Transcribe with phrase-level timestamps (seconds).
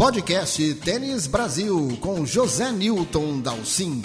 [0.00, 4.00] podcast Tênis Brasil com José Newton Dalcin.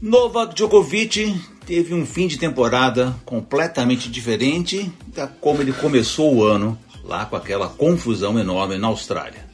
[0.00, 1.34] Novak Djokovic
[1.66, 7.34] teve um fim de temporada completamente diferente da como ele começou o ano, lá com
[7.34, 9.44] aquela confusão enorme na Austrália.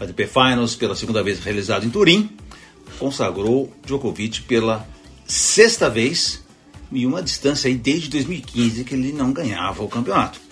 [0.00, 2.36] A ATP Finals, pela segunda vez realizado em Turim,
[2.98, 4.84] consagrou Djokovic pela
[5.24, 6.42] sexta vez
[6.90, 10.49] e uma distância aí desde 2015 que ele não ganhava o campeonato.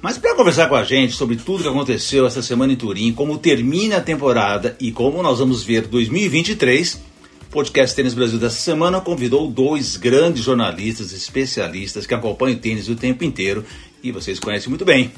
[0.00, 3.36] Mas para conversar com a gente sobre tudo que aconteceu essa semana em Turim, como
[3.36, 9.00] termina a temporada e como nós vamos ver 2023, o podcast Tênis Brasil dessa semana
[9.00, 13.64] convidou dois grandes jornalistas especialistas que acompanham o tênis o tempo inteiro
[14.00, 15.12] e vocês conhecem muito bem.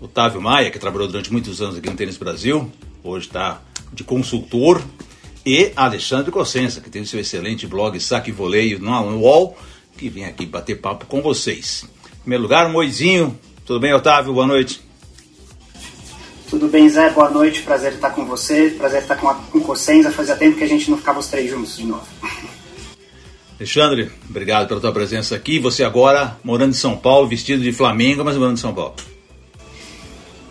[0.00, 2.70] Otávio Maia, que trabalhou durante muitos anos aqui no Tênis Brasil,
[3.04, 4.82] hoje está de consultor,
[5.46, 9.56] e Alexandre Cossenza, que tem o seu excelente blog Saque Voleio no UOL,
[9.96, 11.84] que vem aqui bater papo com vocês.
[12.16, 13.38] Em primeiro lugar, Moizinho.
[13.66, 14.32] Tudo bem, Otávio?
[14.32, 14.80] Boa noite.
[16.48, 17.10] Tudo bem, Zé?
[17.10, 17.62] Boa noite.
[17.62, 18.70] Prazer estar com você.
[18.78, 20.12] Prazer estar com, a, com Cossenza.
[20.12, 22.06] Fazia tempo que a gente não ficava os três juntos de novo.
[23.58, 25.58] Alexandre, obrigado pela tua presença aqui.
[25.58, 28.94] Você agora morando em São Paulo, vestido de Flamengo, mas morando em São Paulo.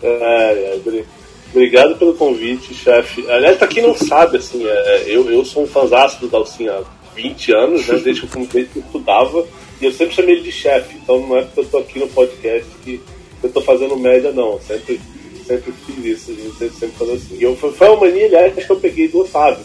[0.02, 1.04] É, é,
[1.52, 3.26] obrigado pelo convite, chefe.
[3.30, 6.82] Aliás, pra quem não sabe, assim, é, eu, eu sou um fãzaço do Dalcin há
[7.14, 9.46] 20 anos, né, desde que eu comecei que estudava,
[9.80, 12.08] e eu sempre chamei ele de chefe, então não é porque eu tô aqui no
[12.08, 13.00] podcast que
[13.42, 14.58] eu tô fazendo média, não.
[14.60, 15.00] Sempre,
[15.46, 17.36] sempre fiz isso, a gente sempre, sempre faz assim.
[17.38, 19.64] E eu, foi uma mania, aliás, que eu peguei do Otávio.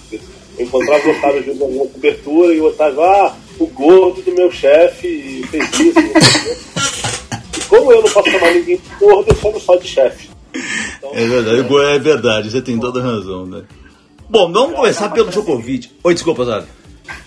[0.57, 4.51] Eu encontrava o Otávio junto alguma cobertura e o Otávio, ah, o gordo do meu
[4.51, 5.99] chefe fez isso.
[7.57, 10.29] e como eu não posso chamar ninguém de gordo, eu chamo só de chefe.
[10.97, 11.95] Então, é verdade, é...
[11.95, 13.63] é verdade, você tem toda razão, né?
[14.29, 15.89] Bom, vamos começar pelo Djokovic.
[16.03, 16.80] Oi, desculpa, Otávio.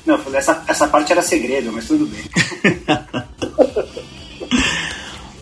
[0.04, 2.24] Não, essa, essa parte era segredo, mas tudo bem.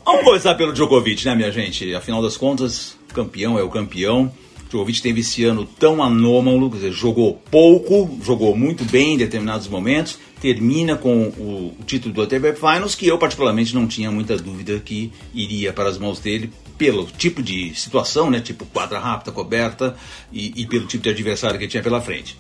[0.05, 1.95] Vamos começar pelo Djokovic, né, minha gente?
[1.95, 4.33] Afinal das contas, campeão é o campeão.
[4.69, 9.69] Djokovic teve esse ano tão anômalo, quer dizer, jogou pouco, jogou muito bem em determinados
[9.69, 14.81] momentos, termina com o, título do ATP Finals, que eu particularmente não tinha muita dúvida
[14.81, 19.97] que iria para as mãos dele, pelo tipo de situação, né, tipo quadra rápida, coberta,
[20.33, 22.37] e, e pelo tipo de adversário que tinha pela frente.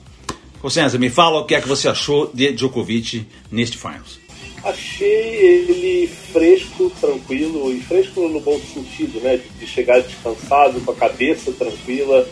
[0.62, 4.20] Cossenza, me fala o que é que você achou de Djokovic neste Finals.
[4.62, 9.40] Achei ele fresco, tranquilo, e fresco no bom sentido, né?
[9.58, 12.24] De chegar descansado, com a cabeça tranquila,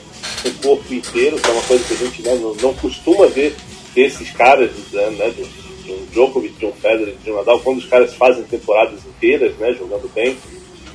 [0.45, 3.27] com o corpo inteiro, que é uma coisa que a gente né, não, não, costuma
[3.27, 3.57] ver
[3.97, 5.31] desses caras, né?
[5.31, 5.43] De,
[5.83, 9.57] de um Djokovic, de um Federer, de um Nadal, quando os caras fazem temporadas inteiras,
[9.57, 9.73] né?
[9.73, 10.37] Jogando bem.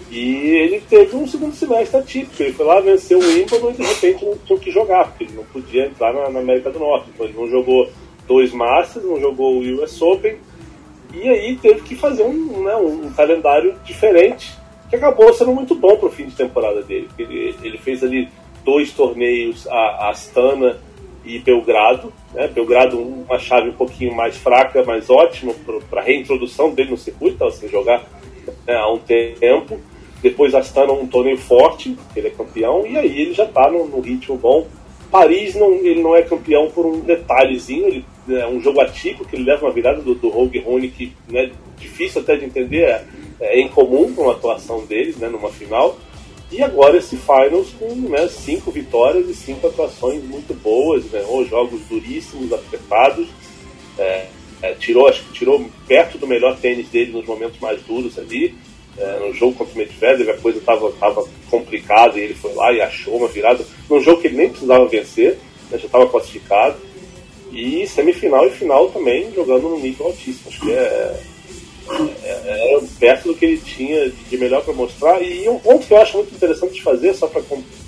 [0.09, 2.41] E ele teve um segundo semestre atípico.
[2.41, 5.33] Ele foi lá, venceu o Wimbledon e de repente não tinha que jogar, porque ele
[5.33, 7.09] não podia entrar na, na América do Norte.
[7.13, 7.89] Então ele não jogou
[8.27, 10.37] dois Masters, não jogou o US Open.
[11.13, 14.53] E aí teve que fazer um, né, um, calendário diferente,
[14.89, 17.09] que acabou sendo muito bom para o fim de temporada dele.
[17.17, 18.27] Ele, ele fez ali
[18.63, 20.77] dois torneios, a, Astana
[21.23, 22.13] e Belgrado.
[22.33, 22.47] Né?
[22.47, 25.55] Belgrado, uma chave um pouquinho mais fraca, mas ótimo
[25.89, 28.03] para a reintrodução dele no circuito, estava sem jogar
[28.67, 29.79] né, há um tempo.
[30.21, 33.99] Depois Astana um torneio forte, ele é campeão, e aí ele já está no, no,
[33.99, 34.67] ritmo bom.
[35.11, 39.35] Paris não, ele não é campeão por um detalhezinho, ele é um jogo atípico, que
[39.35, 43.05] ele leva uma virada do, do Rogue que né, difícil até de entender, é,
[43.39, 45.97] é incomum uma atuação deles né, numa final.
[46.51, 51.47] E agora esse Finals com né, cinco vitórias e cinco atuações muito boas, ganhou né,
[51.49, 53.27] jogos duríssimos, apertados,
[53.97, 54.27] é,
[54.61, 58.55] é, tirou, acho que tirou perto do melhor tênis dele nos momentos mais duros ali.
[58.97, 62.71] É, no jogo contra o Medvedev a coisa estava tava complicada e ele foi lá
[62.71, 65.37] e achou uma virada num jogo que ele nem precisava vencer,
[65.69, 66.77] né, já estava classificado.
[67.51, 70.49] E semifinal e final também jogando num nível altíssimo.
[70.49, 71.19] Acho que é,
[72.23, 75.21] é, é perto do que ele tinha de melhor para mostrar.
[75.21, 77.41] E um ponto que eu acho muito interessante de fazer, só para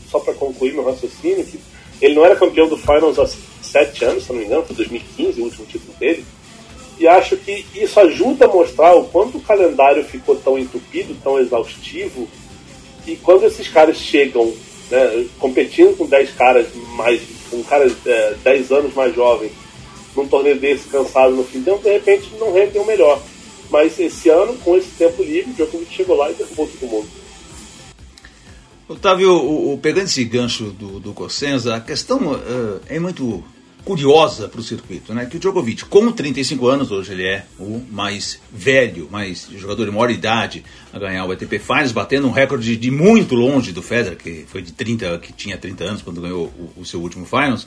[0.09, 1.59] só concluir meu raciocínio, que
[2.01, 3.27] ele não era campeão do Finals há
[3.61, 6.23] sete anos, se não me engano, foi 2015 o último título dele
[6.99, 11.39] e acho que isso ajuda a mostrar o quanto o calendário ficou tão entupido, tão
[11.39, 12.27] exaustivo,
[13.05, 14.53] e quando esses caras chegam
[14.89, 17.21] né, competindo com 10 caras mais,
[17.53, 19.51] um cara é, 10 anos mais jovem,
[20.15, 23.21] num torneio desse cansado no fim, então de repente não rendem o melhor.
[23.69, 27.07] Mas esse ano, com esse tempo livre, o Djokovic chegou lá e derrubou todo mundo.
[28.87, 33.43] Otávio, o, o, pegando esse gancho do, do Cossenza, a questão uh, é muito
[33.87, 35.25] curiosa para o circuito, né?
[35.25, 39.91] Que o Djokovic, com 35 anos, hoje ele é o mais velho, mais jogador de
[39.91, 40.61] maior idade
[40.91, 44.61] a ganhar o ATP Finals, batendo um recorde de muito longe do Federer, que foi
[44.61, 47.65] de 30, que tinha 30 anos quando ganhou o, o seu último Finals.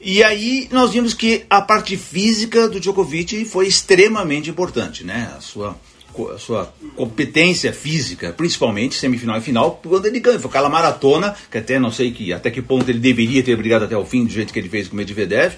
[0.00, 5.30] E aí nós vimos que a parte física do Djokovic foi extremamente importante, né?
[5.36, 5.76] A sua
[6.26, 10.38] a sua competência física, principalmente semifinal e final, quando ele ganha.
[10.38, 13.84] Foi aquela maratona, que até não sei que, até que ponto ele deveria ter brigado
[13.84, 15.54] até o fim, do jeito que ele fez com o Medvedev.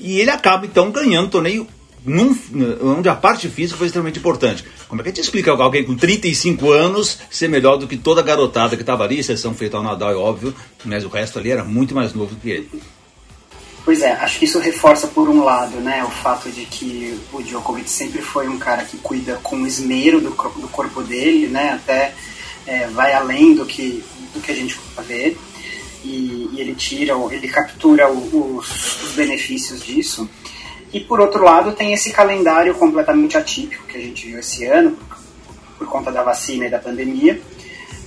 [0.00, 1.66] E ele acaba então ganhando o torneio
[2.04, 2.36] num,
[2.82, 4.64] onde a parte física foi extremamente importante.
[4.88, 8.20] Como é que a gente explica alguém com 35 anos ser melhor do que toda
[8.20, 10.54] a garotada que estava ali, exceção feita ao Nadal, é óbvio,
[10.84, 12.70] mas o resto ali era muito mais novo do que ele.
[13.88, 17.42] Pois é, acho que isso reforça por um lado, né, o fato de que o
[17.42, 22.12] Djokovic sempre foi um cara que cuida com esmero do, do corpo dele, né, até
[22.66, 24.04] é, vai além do que,
[24.34, 25.34] do que a gente vê,
[26.04, 30.28] e, e ele tira, ele captura os, os benefícios disso.
[30.92, 34.98] E por outro lado, tem esse calendário completamente atípico que a gente viu esse ano,
[35.78, 37.40] por conta da vacina e da pandemia.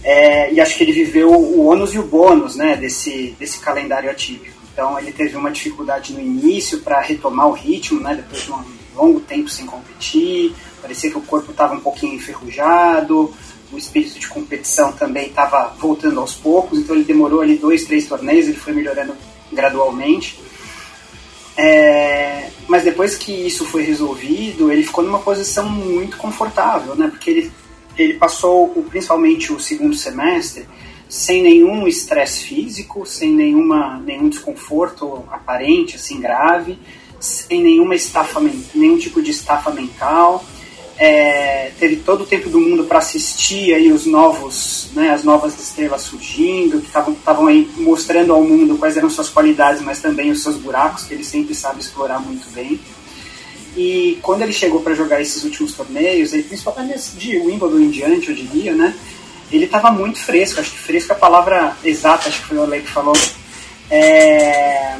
[0.03, 4.11] É, e acho que ele viveu o ônus e o bônus né, desse, desse calendário
[4.11, 4.60] atípico.
[4.71, 8.63] Então ele teve uma dificuldade no início para retomar o ritmo, né, depois de um
[8.95, 10.53] longo tempo sem competir.
[10.81, 13.33] Parecia que o corpo estava um pouquinho enferrujado,
[13.71, 18.07] o espírito de competição também estava voltando aos poucos, então ele demorou ali dois, três
[18.07, 19.13] torneios, ele foi melhorando
[19.51, 20.39] gradualmente.
[21.55, 27.07] É, mas depois que isso foi resolvido, ele ficou numa posição muito confortável, né?
[27.07, 27.51] Porque ele,
[27.97, 30.65] ele passou principalmente o segundo semestre
[31.11, 36.79] sem nenhum estresse físico, sem nenhuma, nenhum desconforto aparente, assim, grave,
[37.19, 38.39] sem nenhuma estafa,
[38.73, 40.43] nenhum tipo de estafa mental
[41.03, 45.59] é, teve todo o tempo do mundo para assistir aí os novos, né, as novas
[45.59, 50.43] estrelas surgindo, que estavam aí mostrando ao mundo quais eram suas qualidades, mas também os
[50.43, 52.79] seus buracos, que ele sempre sabe explorar muito bem.
[53.75, 58.29] E quando ele chegou para jogar esses últimos torneios, aí, principalmente de Wimbledon em diante,
[58.29, 58.95] eu diria, né,
[59.55, 62.63] ele estava muito fresco, acho que fresco é a palavra exata, acho que foi o
[62.63, 63.15] Ale que falou.
[63.89, 64.95] É,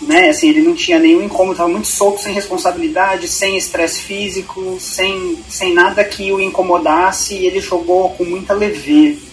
[0.00, 0.28] né?
[0.28, 5.38] Assim, ele não tinha nenhum incômodo, estava muito solto, sem responsabilidade, sem estresse físico, sem,
[5.48, 9.26] sem nada que o incomodasse e ele jogou com muita leveza.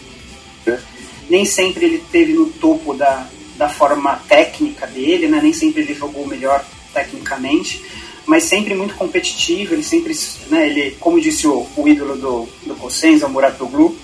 [1.30, 3.28] Nem sempre ele teve no topo da,
[3.58, 5.40] da forma técnica dele, né?
[5.42, 7.84] Nem sempre ele jogou melhor tecnicamente,
[8.26, 10.16] mas sempre muito competitivo, ele sempre,
[10.50, 13.98] né, ele, como disse o, o ídolo do, do Cosenza, o Muratoglu,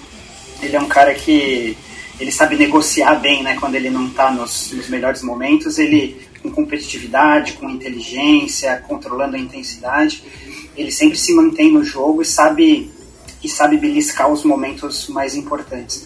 [0.61, 1.77] ele é um cara que
[2.19, 3.56] ele sabe negociar bem, né?
[3.59, 9.39] Quando ele não está nos, nos, melhores momentos, ele com competitividade, com inteligência, controlando a
[9.39, 10.23] intensidade,
[10.75, 12.91] ele sempre se mantém no jogo e sabe
[13.41, 16.06] e sabe beliscar os momentos mais importantes.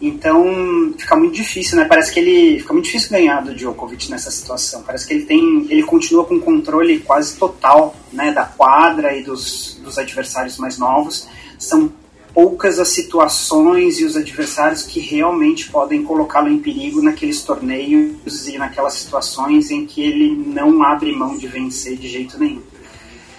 [0.00, 1.84] Então fica muito difícil, né?
[1.84, 4.82] Parece que ele fica muito difícil ganhar do Djokovic nessa situação.
[4.82, 9.78] Parece que ele tem, ele continua com controle quase total, né, da quadra e dos,
[9.80, 11.28] dos adversários mais novos.
[11.56, 11.92] São
[12.34, 18.58] poucas as situações e os adversários que realmente podem colocá-lo em perigo naqueles torneios e
[18.58, 22.62] naquelas situações em que ele não abre mão de vencer de jeito nenhum.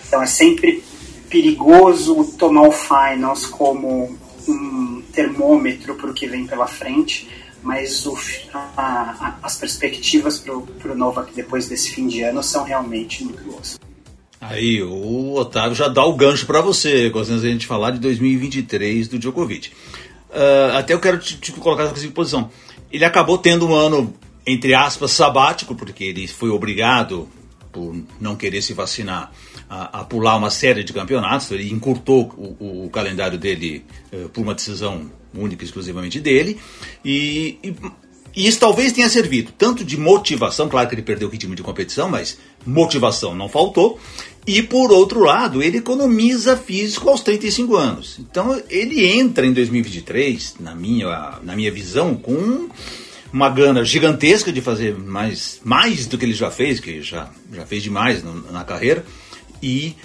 [0.07, 0.83] Então é sempre
[1.29, 4.15] perigoso tomar o finals como
[4.47, 7.27] um termômetro para o que vem pela frente,
[7.63, 8.15] mas o,
[8.53, 13.43] a, a, as perspectivas para o Novak depois desse fim de ano são realmente muito
[13.43, 13.79] boas.
[14.49, 17.99] Aí, o Otávio já dá o gancho para você, gostando de a gente falar de
[17.99, 19.69] 2023 do Djokovic.
[20.29, 22.49] Uh, até eu quero te, te colocar nessa posição.
[22.91, 24.13] Ele acabou tendo um ano,
[24.45, 27.29] entre aspas, sabático, porque ele foi obrigado,
[27.71, 29.31] por não querer se vacinar,
[29.69, 31.49] a, a pular uma série de campeonatos.
[31.51, 36.59] Ele encurtou o, o calendário dele uh, por uma decisão única e exclusivamente dele.
[37.03, 37.75] E, e
[38.35, 41.61] e isso talvez tenha servido tanto de motivação, claro que ele perdeu o ritmo de
[41.61, 43.99] competição, mas motivação não faltou.
[44.45, 48.19] E por outro lado, ele economiza físico aos 35 anos.
[48.19, 52.67] Então ele entra em 2023, na minha, na minha visão, com
[53.31, 57.65] uma gana gigantesca de fazer mais, mais do que ele já fez, que já, já
[57.65, 59.05] fez demais na, na carreira,
[59.61, 59.95] e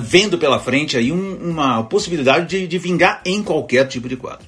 [0.00, 4.46] vendo pela frente aí um, uma possibilidade de, de vingar em qualquer tipo de quadro.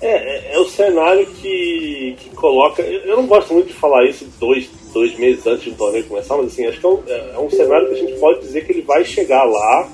[0.00, 2.82] É, é, é, o cenário que, que coloca.
[2.82, 6.36] Eu, eu, não gosto muito de falar isso dois, dois meses antes do torneio começar,
[6.36, 8.72] mas assim, acho que é um, é, um cenário que a gente pode dizer que
[8.72, 9.88] ele vai chegar lá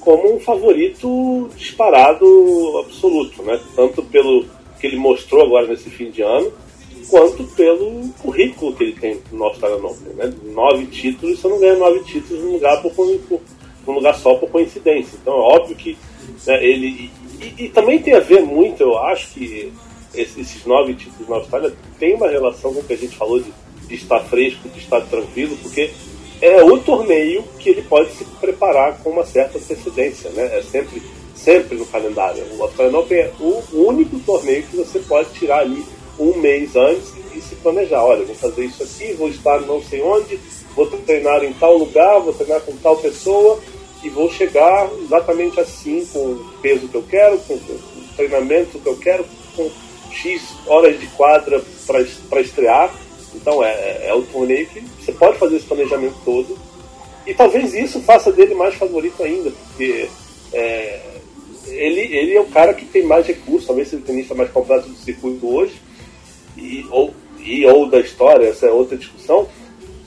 [0.00, 3.60] como um favorito disparado absoluto, né?
[3.76, 4.46] Tanto pelo
[4.80, 6.50] que ele mostrou agora nesse fim de ano,
[7.08, 10.32] quanto pelo currículo que ele tem no Australian Open, né?
[10.44, 13.40] Nove títulos, você não ganha nove títulos num lugar, por, por,
[13.86, 15.18] num lugar só por coincidência.
[15.20, 15.98] Então é óbvio que
[16.46, 19.72] né, ele e, e, também tem a ver muito, eu acho que
[20.14, 23.52] esses nove títulos na Austrália tem uma relação com o que a gente falou de,
[23.90, 25.90] de estar fresco, de estar tranquilo, porque
[26.40, 30.58] é o torneio que ele pode se preparar com uma certa antecedência, né?
[30.58, 31.02] É sempre,
[31.34, 32.42] sempre no calendário.
[32.56, 35.84] O Australian Open é o único torneio que você pode tirar ali
[36.18, 38.04] um mês antes e se planejar.
[38.04, 40.38] Olha, vou fazer isso aqui, vou estar não sei onde,
[40.74, 43.60] vou treinar em tal lugar, vou treinar com tal pessoa,
[44.02, 47.80] e vou chegar exatamente assim, com o peso que eu quero, com o
[48.16, 49.70] treinamento que eu quero, com
[50.10, 52.94] X horas de quadra para estrear.
[53.34, 56.58] Então é, é o torneio que você pode fazer esse planejamento todo.
[57.26, 60.08] E talvez isso faça dele mais favorito ainda, porque
[60.52, 61.00] é,
[61.68, 64.88] ele, ele é o cara que tem mais recursos, talvez seja o tenista mais completo
[64.88, 65.74] do circuito hoje,
[66.56, 69.48] e ou, e, ou da história, essa é outra discussão,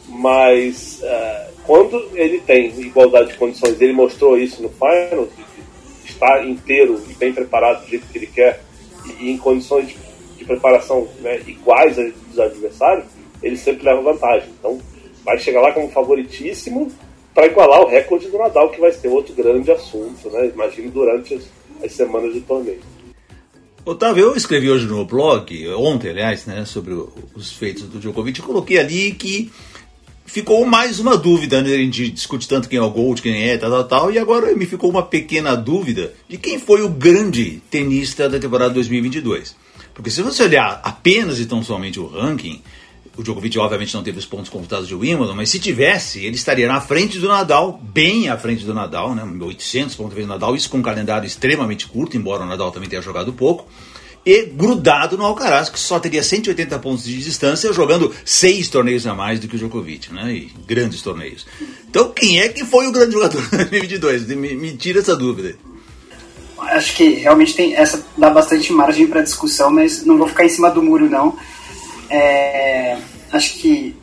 [0.08, 5.28] mas é, quando ele tem igualdade de condições, ele mostrou isso no final,
[6.04, 8.62] está inteiro e bem preparado do jeito que ele quer,
[9.06, 9.98] e, e em condições de,
[10.44, 13.06] de preparação né, iguais dos adversários,
[13.42, 14.50] ele sempre leva vantagem.
[14.60, 14.80] Então
[15.24, 16.92] vai chegar lá como favoritíssimo
[17.34, 20.52] para igualar o recorde do Nadal, que vai ser outro grande assunto, né?
[20.54, 21.44] Imagino durante as,
[21.84, 22.82] as semanas do torneio.
[23.86, 26.94] Otávio, eu escrevi hoje no blog, ontem, aliás, né, sobre
[27.36, 29.52] os feitos do Djokovic, eu coloquei ali que
[30.26, 31.74] ficou mais uma dúvida, né?
[31.74, 34.56] A gente discute tanto quem é o Gold, quem é, tal, tal, tal, e agora
[34.56, 39.56] me ficou uma pequena dúvida de quem foi o grande tenista da temporada 2022.
[39.94, 42.62] Porque se você olhar apenas e tão somente o ranking,
[43.16, 46.68] o Djokovic obviamente não teve os pontos computados de Wimbledon, mas se tivesse, ele estaria
[46.68, 49.24] na frente do Nadal, bem à frente do Nadal, né?
[49.24, 53.02] 800 pontos do Nadal, isso com um calendário extremamente curto, embora o Nadal também tenha
[53.02, 53.68] jogado pouco
[54.26, 59.14] e grudado no Alcaraz, que só teria 180 pontos de distância, jogando seis torneios a
[59.14, 60.34] mais do que o Djokovic, né?
[60.34, 61.46] E grandes torneios.
[61.90, 63.42] Então, quem é que foi o grande jogador
[63.88, 64.28] de 2022?
[64.28, 65.56] Me, me tira essa dúvida.
[66.70, 70.50] Acho que realmente tem essa dá bastante margem para discussão, mas não vou ficar em
[70.50, 71.36] cima do muro não.
[72.10, 72.98] É,
[73.32, 73.96] acho que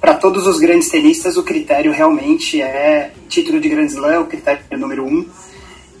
[0.00, 4.62] para todos os grandes tenistas o critério realmente é título de Grand Slam, o critério
[4.78, 5.26] número um.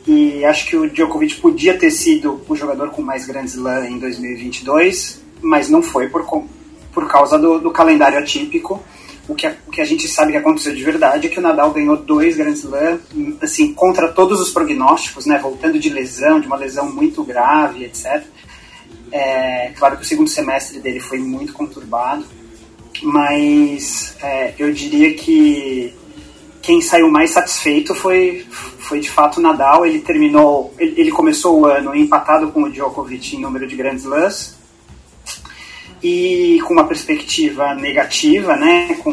[0.06, 3.98] E acho que o Djokovic podia ter sido o jogador com mais Grand Slam em
[3.98, 6.24] 2022, mas não foi por,
[6.92, 8.82] por causa do, do calendário atípico.
[9.28, 11.42] O que, a, o que a gente sabe que aconteceu de verdade é que o
[11.42, 12.98] Nadal ganhou dois Grand Slam,
[13.40, 15.38] assim, contra todos os prognósticos, né?
[15.38, 18.24] Voltando de lesão, de uma lesão muito grave, etc.
[19.12, 22.24] É, claro que o segundo semestre dele foi muito conturbado,
[23.02, 25.94] mas é, eu diria que
[26.60, 29.86] quem saiu mais satisfeito foi, foi de fato o Nadal.
[29.86, 34.04] Ele terminou, ele, ele, começou o ano empatado com o Djokovic em número de grandes
[34.04, 34.61] lãs
[36.02, 39.10] e com uma perspectiva negativa, né, com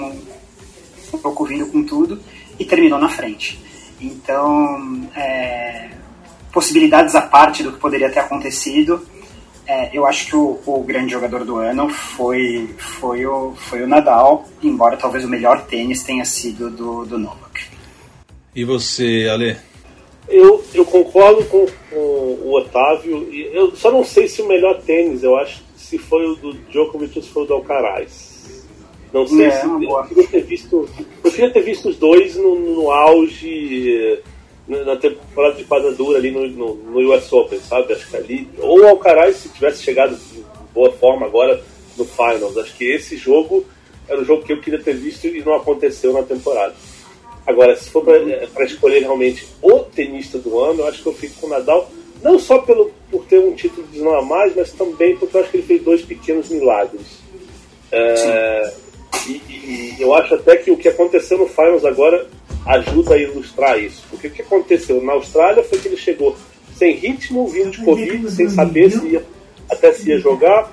[1.13, 2.19] um pouco vindo com tudo,
[2.57, 3.59] e terminou na frente.
[4.01, 5.89] Então, é,
[6.51, 9.05] possibilidades à parte do que poderia ter acontecido,
[9.67, 13.87] é, eu acho que o, o, grande jogador do ano foi, foi, o, foi o
[13.87, 17.65] Nadal, embora talvez o melhor tênis tenha sido do, do Novak.
[18.55, 19.57] E você, Ale?
[20.27, 23.29] Eu, eu concordo com, com o Otávio.
[23.31, 27.17] Eu só não sei se o melhor tênis, eu acho se foi o do Djokovic
[27.17, 28.67] ou se foi o do Alcaraz.
[29.11, 29.65] Não sei é, se.
[29.65, 30.89] Eu queria, ter visto,
[31.23, 34.21] eu queria ter visto os dois no, no auge
[34.67, 37.91] na temporada de quadra dura ali no, no, no, US Open, sabe?
[37.91, 38.47] Acho que ali.
[38.59, 40.43] Ou o Alcaraz, se tivesse chegado de
[40.75, 41.59] boa forma agora
[41.97, 42.55] no Finals.
[42.55, 43.65] Acho que esse jogo
[44.07, 46.75] era o jogo que eu queria ter visto e não aconteceu na temporada.
[47.47, 51.13] Agora, se for para é, escolher realmente o tenista do ano, eu acho que eu
[51.15, 51.89] fico com o Nadal,
[52.21, 55.41] não só pelo, por ter um título de não a mais, mas também porque eu
[55.41, 57.19] acho que ele fez dois pequenos milagres.
[57.91, 58.73] É,
[59.27, 62.27] e, e, eu acho até que o que aconteceu no Finals agora
[62.65, 64.03] ajuda a ilustrar isso.
[64.09, 66.35] Porque o que aconteceu na Austrália foi que ele chegou
[66.75, 69.25] sem ritmo, vindo de Covid, sem saber se ia,
[69.69, 70.71] até se ia jogar,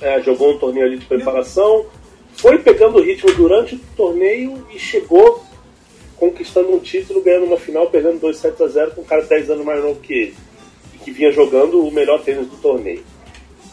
[0.00, 1.86] é, jogou um torneio ali de preparação,
[2.32, 5.44] foi pegando o ritmo durante o torneio e chegou
[6.16, 9.50] conquistando um título, ganhando uma final, perdendo 2 7 a 0 com um cara 10
[9.50, 10.34] anos mais novo que ele,
[11.08, 13.02] que vinha jogando o melhor tênis do torneio.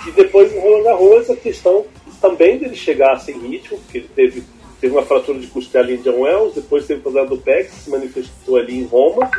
[0.08, 1.86] E depois no Roland Garros a questão
[2.22, 4.44] também dele chegar sem ritmo, porque ele teve
[4.80, 7.89] teve uma fratura de costela em John Wells, depois teve o problema do PEC, se
[7.89, 9.32] manifestou ali em Roma,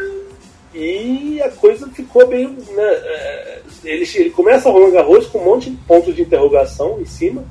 [0.74, 2.48] e a coisa ficou meio.
[2.48, 7.00] Né, é, ele, ele começa a Roland Garros com um monte de pontos de interrogação
[7.00, 7.44] em cima,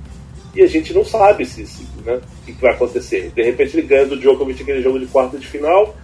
[0.56, 3.32] e a gente não sabe se, se né, o que vai acontecer.
[3.34, 5.96] De repente ele ganha do Djokovic aquele jogo de quarta de final,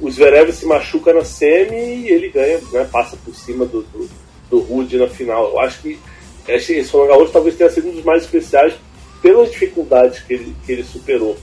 [0.00, 4.08] o Zverev se machuca na semi e ele ganha, né, passa por cima do, do,
[4.50, 5.50] do Rude na final.
[5.50, 5.98] Eu acho que
[6.48, 8.74] esse Roland Garros talvez tenha sido um dos mais especiais
[9.22, 11.36] pelas dificuldades que ele, que ele superou.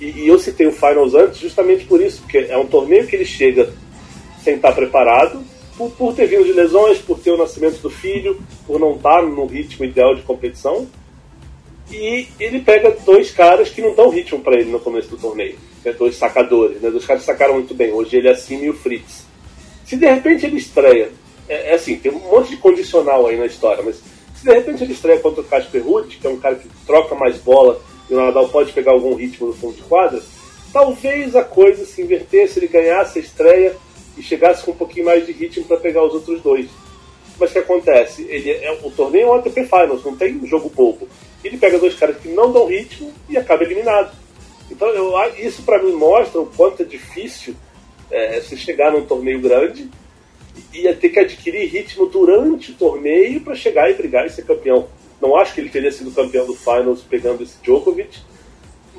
[0.00, 3.14] E, e, eu citei o Finals antes justamente por isso, porque é um torneio que
[3.14, 3.72] ele chega
[4.42, 5.44] sem estar preparado,
[5.76, 9.22] por, por ter vindo de lesões, por ter o nascimento do filho, por não estar
[9.22, 10.88] no ritmo ideal de competição.
[11.90, 15.56] E ele pega dois caras que não dão ritmo para ele no começo do torneio,
[15.84, 16.90] é dois sacadores, né?
[16.90, 17.92] Dois caras sacaram muito bem.
[17.92, 19.24] Hoje ele é acima e o Fritz.
[19.84, 21.10] Se de repente ele estreia,
[21.48, 23.96] é, é assim, tem um monte de condicional aí na história, mas
[24.34, 27.14] se de repente ele estreia contra o Casper Ruud, que é um cara que troca
[27.14, 30.20] mais bola e o Nadal pode pegar algum ritmo no fundo de quadra,
[30.72, 33.76] talvez a coisa se invertesse, ele ganhasse a estreia
[34.16, 36.68] e chegasse com um pouquinho mais de ritmo para pegar os outros dois.
[37.38, 38.26] Mas o que acontece?
[38.28, 41.08] Ele é, o torneio é um ATP Finals, não tem um jogo bobo.
[41.42, 44.12] Ele pega dois caras que não dão ritmo e acaba eliminado.
[44.72, 47.54] Então eu, isso para mim mostra o quanto é difícil
[48.10, 49.90] é, você chegar num torneio grande
[50.72, 54.46] e ia ter que adquirir ritmo durante o torneio para chegar e brigar e ser
[54.46, 54.88] campeão.
[55.20, 58.18] Não acho que ele teria sido campeão do Finals pegando esse Djokovic,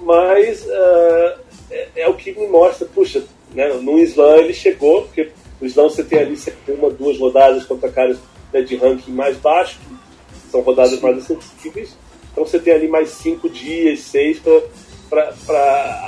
[0.03, 1.39] mas uh,
[1.71, 5.89] é, é, o que me mostra, puxa, né, no Slam ele chegou, porque no Slam
[5.89, 6.37] você tem ali
[6.67, 8.17] uma, duas rodadas contra caras
[8.53, 11.97] né, de ranking mais baixo, que são rodadas mais acessíveis,
[12.31, 14.61] então você tem ali mais cinco dias, seis para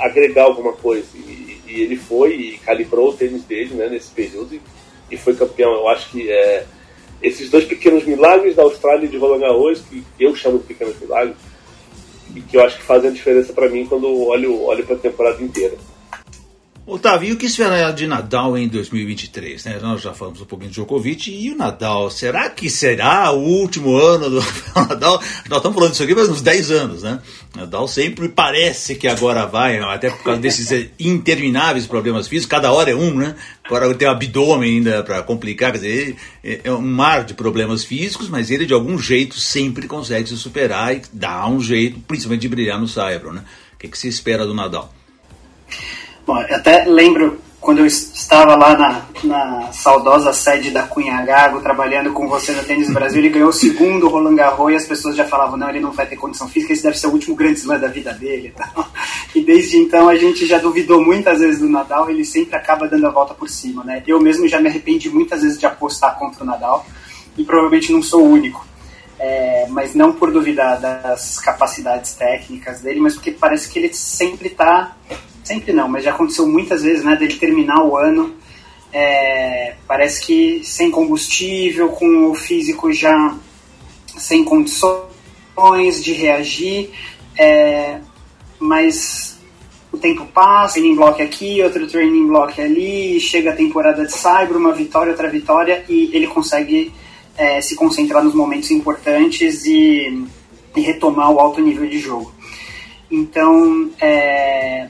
[0.02, 1.06] agregar alguma coisa.
[1.14, 4.60] E, e, ele foi e calibrou o tênis dele né, nesse período e,
[5.10, 5.72] e foi campeão.
[5.72, 6.66] Eu acho que é,
[7.22, 10.98] esses dois pequenos milagres da Austrália e de Roland Garros, que eu chamo de pequenos
[11.00, 11.36] milagres,
[12.34, 14.98] e que eu acho que fazem a diferença para mim quando olho, olho para a
[14.98, 15.76] temporada inteira.
[16.88, 19.64] Otávio, e o que esperar de Nadal em 2023?
[19.64, 19.80] Né?
[19.82, 22.08] Nós já falamos um pouquinho de Djokovic e o Nadal.
[22.12, 24.40] Será que será o último ano do
[24.88, 25.20] Nadal?
[25.48, 27.18] Nós estamos falando disso aqui faz uns 10 anos, né?
[27.56, 32.92] Nadal sempre parece que agora vai, até por causa desses intermináveis problemas físicos, cada hora
[32.92, 33.34] é um, né?
[33.64, 38.28] Agora tem o abdômen ainda para complicar, quer dizer, é um mar de problemas físicos,
[38.28, 42.48] mas ele de algum jeito sempre consegue se superar e dá um jeito, principalmente de
[42.48, 43.42] brilhar no Saibro, né?
[43.74, 44.94] O que, que se espera do Nadal?
[46.26, 51.60] Bom, eu até lembro quando eu estava lá na, na saudosa sede da Cunha Gago,
[51.60, 55.14] trabalhando com você no Tênis Brasil, ele ganhou o segundo Roland Garros e as pessoas
[55.16, 57.60] já falavam, não, ele não vai ter condição física, esse deve ser o último grande
[57.60, 58.52] slam da vida dele.
[59.34, 63.06] E desde então a gente já duvidou muitas vezes do Nadal, ele sempre acaba dando
[63.06, 64.02] a volta por cima, né?
[64.06, 66.86] Eu mesmo já me arrependi muitas vezes de apostar contra o Nadal
[67.36, 68.66] e provavelmente não sou o único.
[69.18, 74.48] É, mas não por duvidar das capacidades técnicas dele, mas porque parece que ele sempre
[74.48, 74.96] está
[75.46, 78.34] sempre não, mas já aconteceu muitas vezes, né, dele terminar o ano,
[78.92, 83.36] é, parece que sem combustível, com o físico já
[84.16, 86.90] sem condições de reagir,
[87.38, 88.00] é,
[88.58, 89.38] mas
[89.92, 94.56] o tempo passa, training block aqui, outro training block ali, chega a temporada de Cyber,
[94.56, 96.92] uma vitória, outra vitória, e ele consegue
[97.36, 100.26] é, se concentrar nos momentos importantes e,
[100.74, 102.32] e, retomar o alto nível de jogo.
[103.10, 104.88] Então, é,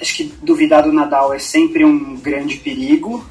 [0.00, 3.24] acho que duvidar do Nadal é sempre um grande perigo,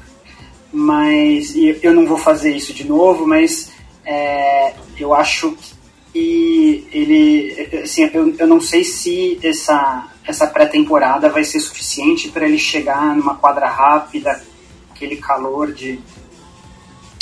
[0.72, 3.72] mas eu não vou fazer isso de novo, mas
[4.04, 5.56] é, eu acho
[6.12, 12.46] que ele, assim, eu, eu não sei se essa, essa pré-temporada vai ser suficiente para
[12.46, 14.42] ele chegar numa quadra rápida,
[14.94, 15.98] aquele calor de,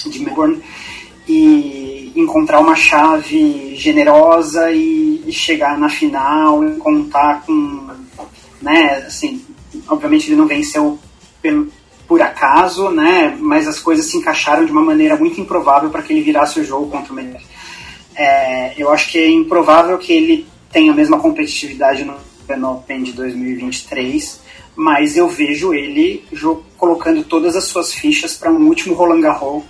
[0.06, 0.62] de Melbourne,
[1.26, 7.87] e encontrar uma chave generosa e, e chegar na final e contar com
[8.68, 9.04] né?
[9.06, 9.42] Assim,
[9.88, 10.98] obviamente ele não venceu
[11.40, 11.72] pelo,
[12.06, 13.36] por acaso, né?
[13.40, 16.64] Mas as coisas se encaixaram de uma maneira muito improvável para que ele virasse o
[16.64, 17.42] jogo contra o Medvedev.
[18.14, 22.16] É, eu acho que é improvável que ele tenha a mesma competitividade no
[22.70, 24.40] Open de 2023,
[24.74, 26.24] mas eu vejo ele
[26.76, 29.64] colocando todas as suas fichas para um último Roland Garros,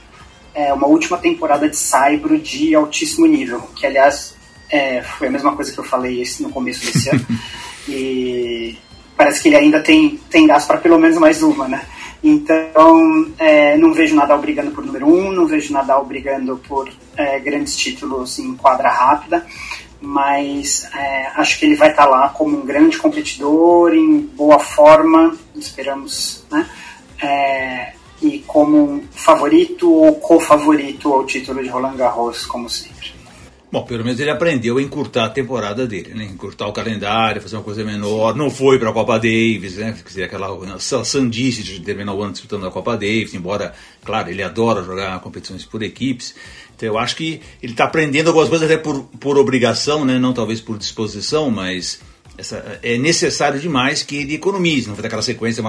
[0.55, 4.35] é, uma última temporada de Saibro de altíssimo nível, que aliás
[4.71, 7.27] é, foi a mesma coisa que eu falei no começo desse ano.
[7.89, 8.77] E
[9.19, 11.85] parece que ele ainda tem, tem gás para pelo menos mais uma, né?
[12.23, 17.39] Então, é, não vejo Nadal brigando por número um, não vejo Nadal brigando por é,
[17.41, 19.45] grandes títulos em quadra rápida,
[20.01, 24.61] mas é, acho que ele vai estar tá lá como um grande competidor, em boa
[24.61, 26.69] forma, esperamos, né?
[27.21, 33.18] É, e como um favorito ou co-favorito ao título de Roland Garros, como sempre.
[33.71, 36.25] Bom, pelo menos ele aprendeu a encurtar a temporada dele, né?
[36.25, 38.35] Encurtar o calendário, fazer uma coisa menor.
[38.35, 39.93] Não foi para a Copa Davis, né?
[39.93, 44.43] Quer dizer, aquela sandice de terminar o ano disputando a Copa Davis, embora, claro, ele
[44.43, 46.35] adora jogar competições por equipes.
[46.75, 50.19] Então eu acho que ele está aprendendo algumas coisas até por, por obrigação, né?
[50.19, 52.01] Não talvez por disposição, mas
[52.39, 55.63] essa, é necessário demais que ele economize, não ter aquela sequência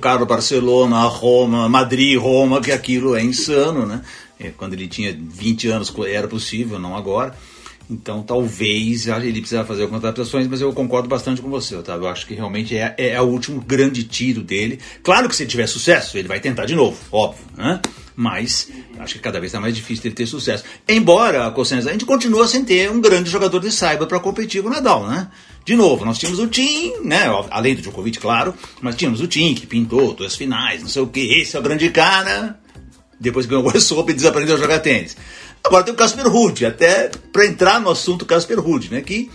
[0.00, 4.00] Carlo, Barcelona, Roma, Madrid, Roma, que aquilo é insano, né?
[4.38, 7.34] É, quando ele tinha 20 anos era possível, não agora.
[7.88, 12.04] Então talvez ele precisava fazer algumas adaptações, mas eu concordo bastante com você, Otávio.
[12.04, 14.80] Eu acho que realmente é, é, o último grande tiro dele.
[15.02, 17.80] Claro que se ele tiver sucesso, ele vai tentar de novo, óbvio, né?
[18.16, 20.64] Mas acho que cada vez é mais difícil ele ter sucesso.
[20.88, 24.68] Embora, Cossenza, a gente continua sem ter um grande jogador de saiba para competir com
[24.68, 25.28] o Nadal, né?
[25.64, 27.24] De novo, nós tínhamos o Tim, né?
[27.50, 31.06] Além do Djokovic, claro, mas tínhamos o Tim que pintou duas finais, não sei o
[31.08, 32.58] que, esse é o grande cara.
[33.18, 35.16] Depois ganhou o Soap e desaprendeu a jogar tênis.
[35.62, 39.00] Agora tem o Casper Ruud, até para entrar no assunto Casper Ruud, né?
[39.00, 39.30] Que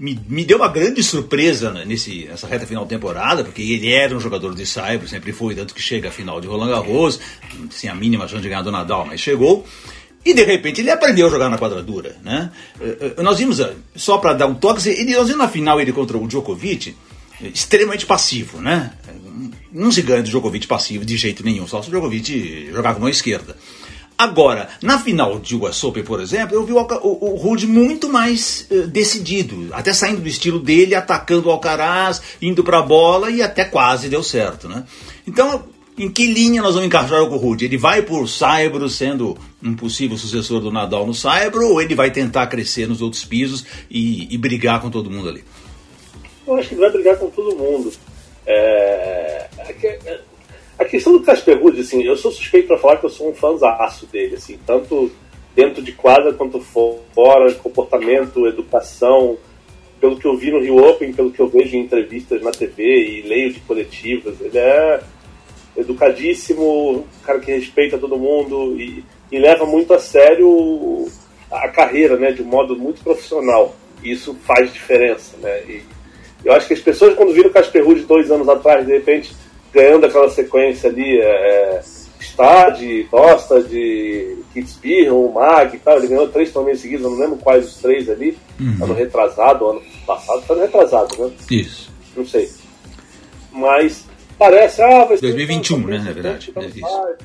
[0.00, 3.92] me, me deu uma grande surpresa né, nesse, nessa reta final de temporada, porque ele
[3.92, 7.20] era um jogador de saibro, sempre foi, tanto que chega a final de Roland Garros,
[7.70, 9.66] sem a mínima chance de ganhar do Nadal, mas chegou.
[10.24, 12.50] E de repente ele aprendeu a jogar na quadradura, né?
[12.80, 14.80] Eh, eh, nós vimos, eh, só para dar um toque,
[15.14, 16.94] nós vimos na final ele contra o Djokovic,
[17.40, 18.92] extremamente passivo, né?
[19.72, 23.06] Não se ganha do Djokovic passivo de jeito nenhum, só se o Djokovic jogar com
[23.06, 23.56] a esquerda.
[24.20, 28.06] Agora, na final de US Open, por exemplo, eu vi o, o, o Rude muito
[28.06, 33.30] mais uh, decidido, até saindo do estilo dele, atacando o Alcaraz, indo para a bola
[33.30, 34.84] e até quase deu certo, né?
[35.26, 35.64] Então,
[35.96, 37.64] em que linha nós vamos encaixar o Rude?
[37.64, 42.10] Ele vai por Saibro sendo um possível sucessor do Nadal no Saibro ou ele vai
[42.10, 45.44] tentar crescer nos outros pisos e, e brigar com todo mundo ali?
[46.46, 47.92] Eu acho que ele vai brigar com todo mundo.
[48.46, 49.48] É,
[49.86, 50.20] é
[50.80, 53.34] a questão do Casper Ruud, assim, eu sou suspeito para falar que eu sou um
[53.34, 55.12] fãzaço dele, assim, tanto
[55.54, 59.36] dentro de quadra quanto fora, comportamento, educação,
[60.00, 62.82] pelo que eu vi no Rio Open, pelo que eu vejo em entrevistas na TV
[62.82, 65.00] e leio de coletivas, ele é
[65.76, 71.06] educadíssimo, um cara que respeita todo mundo e, e leva muito a sério
[71.50, 73.76] a carreira, né, de um modo muito profissional.
[74.02, 75.60] E isso faz diferença, né?
[75.68, 75.82] E
[76.42, 79.34] eu acho que as pessoas quando viram o Casper Ruud dois anos atrás, de repente
[79.72, 81.82] ganhando aquela sequência ali, é, é
[82.20, 85.98] Stade, Costa, de Kitzbühel, Mag e tal.
[85.98, 88.36] Ele ganhou três torneios seguidos, eu não lembro quais os três ali.
[88.58, 88.76] Uhum.
[88.82, 91.32] Ano retrasado, ano passado, foi ano retrasado, né?
[91.50, 91.90] Isso.
[92.16, 92.50] Não sei.
[93.52, 94.04] Mas
[94.38, 95.22] parece, ah, vai ser.
[95.22, 96.52] 2021, né, na verdade.
[96.54, 97.16] É isso.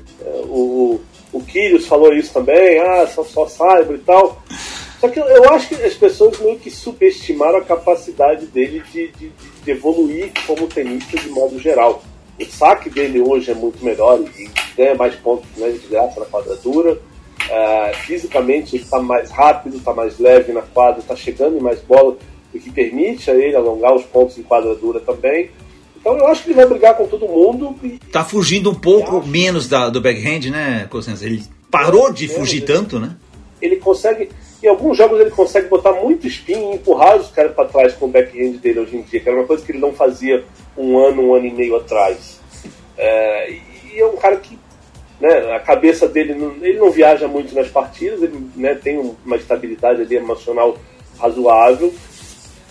[0.48, 4.42] O, o Kyrgios falou isso também, ah, só, só saiba e tal.
[5.00, 9.32] Só que eu acho que as pessoas meio que subestimaram a capacidade dele de, de,
[9.64, 12.02] de evoluir como tenista de modo geral
[12.40, 16.26] o saque dele hoje é muito melhor e ganha mais pontos né, de graça na
[16.26, 16.94] quadratura.
[16.94, 21.80] Uh, fisicamente ele está mais rápido, está mais leve na quadra, está chegando em mais
[21.82, 22.18] bola,
[22.54, 25.52] o que permite a ele alongar os pontos em quadradura também.
[26.06, 27.76] Então eu acho que ele vai brigar com todo mundo.
[27.84, 31.26] Está fugindo um pouco menos da, do backhand, né, Cosenza?
[31.26, 33.16] Ele parou de fugir ele, tanto, né?
[33.62, 34.30] Ele consegue,
[34.66, 38.06] em alguns jogos ele consegue botar muito spin e empurrar os caras para trás com
[38.06, 40.44] o backhand dele hoje em dia, que era uma coisa que ele não fazia
[40.76, 42.40] um ano, um ano e meio atrás.
[42.98, 44.58] É, e é um cara que
[45.20, 49.36] né, a cabeça dele, não, ele não viaja muito nas partidas, ele né, tem uma
[49.36, 50.78] estabilidade ali emocional
[51.20, 51.94] razoável.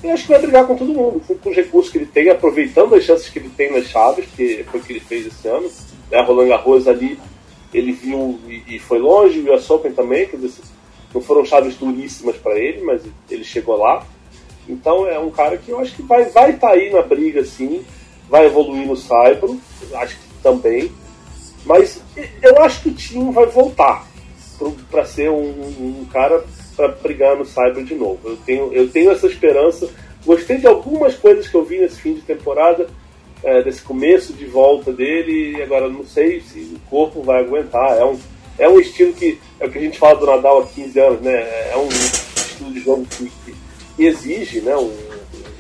[0.03, 2.29] E acho que vai brigar com todo mundo, com, com, os recursos que ele tem,
[2.29, 5.49] aproveitando as chances que ele tem nas chaves, que foi o que ele fez esse
[5.49, 5.71] ano.
[6.11, 7.19] Né, Roland Garros ali,
[7.73, 10.63] ele viu e, e foi longe, viu a Open também, quer dizer,
[11.15, 14.05] não foram chaves duríssimas para ele, mas ele chegou lá.
[14.69, 17.45] Então é um cara que eu acho que vai estar vai tá aí na briga,
[17.45, 17.85] sim,
[18.29, 19.61] vai evoluir no Saibro,
[19.95, 20.91] acho que também.
[21.65, 22.03] Mas
[22.43, 24.07] eu acho que o Tim vai voltar
[24.91, 26.45] para ser um, um cara
[26.77, 28.21] para brigar no Saibro de novo.
[28.25, 29.89] Eu tenho, eu tenho essa esperança.
[30.25, 32.87] Gostei de algumas coisas que eu vi nesse fim de temporada,
[33.43, 37.99] é, desse começo de volta dele, agora não sei se o corpo vai aguentar.
[37.99, 38.19] É um,
[38.59, 41.21] é um estilo que é o que a gente fala do Nadal há 15 anos,
[41.21, 41.33] né?
[41.71, 44.77] É um estilo de jogo que, que exige né?
[44.77, 44.93] um,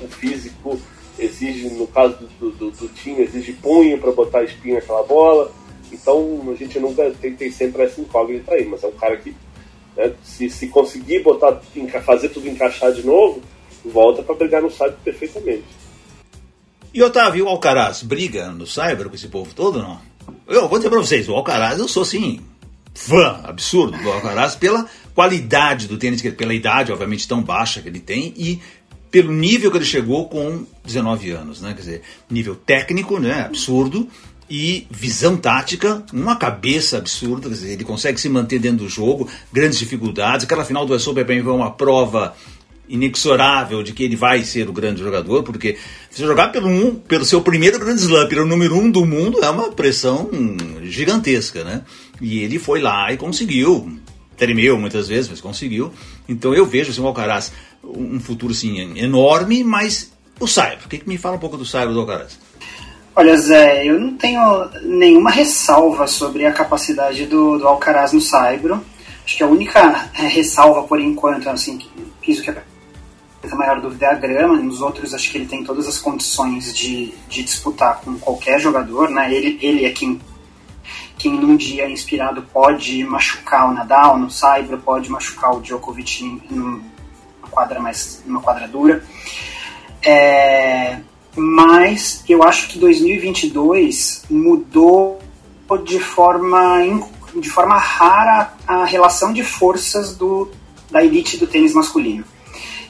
[0.02, 0.78] um físico
[1.18, 5.52] exige, no caso do, do, do time, exige punho para botar espinho naquela bola.
[5.92, 9.34] Então a gente nunca tem, tem sempre essa incógnita aí, mas é um cara que
[9.96, 11.60] né, se, se conseguir botar,
[12.04, 13.40] fazer tudo encaixar de novo,
[13.84, 15.64] volta para brigar no Cyber perfeitamente.
[16.92, 20.00] E Otávio, o Alcaraz briga no Cyber com esse povo todo não?
[20.48, 22.40] Eu vou dizer para vocês, o Alcaraz eu sou assim,
[22.94, 28.00] fã absurdo do Alcaraz pela qualidade do tênis, pela idade obviamente tão baixa que ele
[28.00, 28.60] tem e
[29.10, 31.72] pelo nível que ele chegou com 19 anos, né?
[31.72, 33.42] Quer dizer, nível técnico, né?
[33.42, 34.08] Absurdo.
[34.50, 39.28] E visão tática, uma cabeça absurda, quer dizer, ele consegue se manter dentro do jogo,
[39.52, 40.44] grandes dificuldades.
[40.44, 42.34] Aquela final do US Open foi uma prova
[42.88, 45.78] inexorável de que ele vai ser o grande jogador, porque
[46.10, 49.48] se jogar pelo, um, pelo seu primeiro grande slam, pelo número um do mundo, é
[49.48, 50.28] uma pressão
[50.82, 51.82] gigantesca, né?
[52.20, 53.98] E ele foi lá e conseguiu,
[54.36, 55.92] tremeu muitas vezes, mas conseguiu.
[56.28, 60.98] Então eu vejo assim, o Alcaraz um futuro assim, enorme, mas o Saibro, o que,
[60.98, 62.38] que me fala um pouco do Saibro do Alcaraz?
[63.16, 68.82] Olha, Zé, eu não tenho nenhuma ressalva sobre a capacidade do, do Alcaraz no Saibro.
[69.24, 71.88] Acho que a única é, ressalva, por enquanto, assim, que
[72.26, 72.62] isso que é
[73.50, 74.56] a maior dúvida é a grama.
[74.56, 79.08] Nos outros, acho que ele tem todas as condições de, de disputar com qualquer jogador,
[79.10, 79.32] né?
[79.32, 80.20] Ele, ele é quem,
[81.24, 86.82] quem num dia inspirado pode machucar o Nadal no Saibro, pode machucar o Djokovic no,
[87.50, 89.02] quadra mais uma quadra dura.
[90.02, 90.98] É,
[91.34, 95.18] mas eu acho que 2022 mudou
[95.82, 96.82] de forma
[97.34, 100.50] de forma rara a relação de forças do,
[100.90, 102.24] da elite do tênis masculino.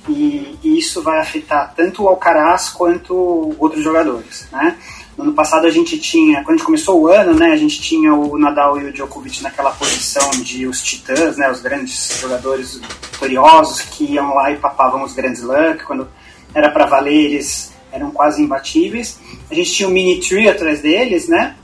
[0.09, 4.77] E, e isso vai afetar tanto o Alcaraz quanto outros jogadores, né?
[5.17, 7.81] No ano passado a gente tinha, quando a gente começou o ano, né, a gente
[7.81, 12.81] tinha o Nadal e o Djokovic naquela posição de os titãs, né, os grandes jogadores
[13.13, 16.09] vitoriosos que iam lá e papavam os grandes luck, quando
[16.53, 19.21] era para valer eles eram quase imbatíveis.
[19.49, 21.55] A gente tinha o mini tree atrás deles, né,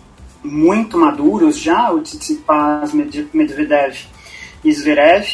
[0.44, 3.96] muito maduros já, o Tsitsipas, Medvedev
[4.62, 5.26] e Zverev,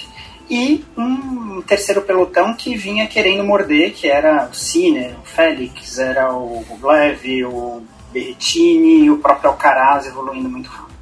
[0.48, 6.32] e um terceiro pelotão que vinha querendo morder, que era o Sinner, o Félix, era
[6.32, 7.82] o Glev, o
[8.16, 10.96] Berrettini o próprio Alcaraz evoluindo muito rápido.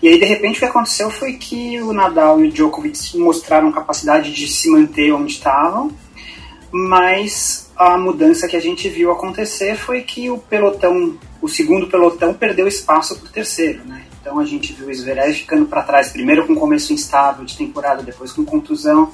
[0.00, 3.72] E aí, de repente, o que aconteceu foi que o Nadal e o Djokovic mostraram
[3.72, 5.90] capacidade de se manter onde estavam,
[6.70, 12.32] mas a mudança que a gente viu acontecer foi que o pelotão, o segundo pelotão,
[12.32, 14.04] perdeu espaço para o terceiro, né?
[14.20, 18.02] Então a gente viu o Zverev ficando para trás, primeiro com começo instável de temporada,
[18.02, 19.12] depois com contusão,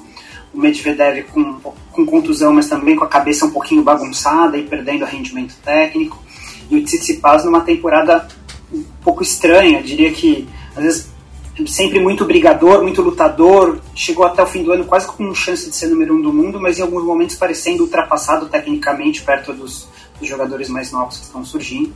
[0.53, 1.59] o Medvedev com,
[1.91, 6.26] com contusão, mas também com a cabeça um pouquinho bagunçada e perdendo rendimento técnico
[6.69, 8.27] e o Tsitsipas numa temporada
[8.73, 11.17] um pouco estranha, diria que às vezes
[11.65, 15.75] sempre muito brigador, muito lutador, chegou até o fim do ano quase com chance de
[15.75, 19.87] ser número um do mundo, mas em alguns momentos parecendo ultrapassado tecnicamente perto dos,
[20.19, 21.93] dos jogadores mais novos que estão surgindo.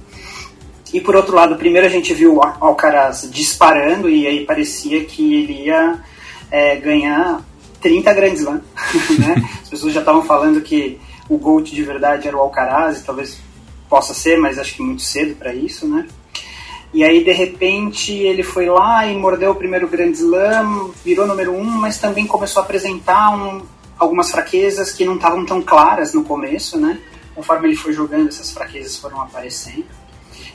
[0.93, 5.35] E por outro lado, primeiro a gente viu o Alcaraz disparando e aí parecia que
[5.35, 5.99] ele ia
[6.49, 7.41] é, ganhar
[7.81, 8.61] 30 grandes Slam.
[9.19, 9.49] Né?
[9.61, 13.39] As pessoas já estavam falando que o GOAT de verdade era o Alcaraz e talvez
[13.91, 16.07] possa ser, mas acho que muito cedo para isso, né?
[16.93, 21.53] E aí, de repente, ele foi lá e mordeu o primeiro Grand Slam, virou número
[21.53, 23.63] um, mas também começou a apresentar um,
[23.99, 26.99] algumas fraquezas que não estavam tão claras no começo, né?
[27.35, 29.85] Conforme ele foi jogando, essas fraquezas foram aparecendo.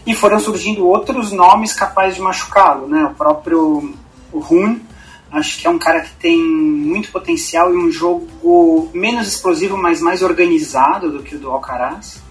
[0.07, 3.05] E foram surgindo outros nomes capazes de machucá-lo, né?
[3.05, 3.95] O próprio
[4.33, 4.83] Rune,
[5.31, 10.01] acho que é um cara que tem muito potencial e um jogo menos explosivo, mas
[10.01, 12.26] mais organizado do que o do Alcaraz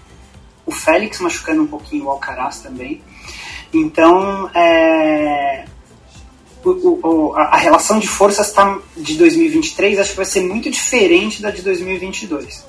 [0.66, 3.00] o Félix machucando um pouquinho o Alcaraz também.
[3.72, 5.64] Então, é,
[6.64, 11.40] o, o, a, relação de forças tá, de 2023 acho que vai ser muito diferente
[11.40, 12.66] da de 2022.